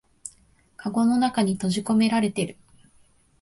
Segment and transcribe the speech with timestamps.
[0.77, 2.57] かごの中に閉じこめられてる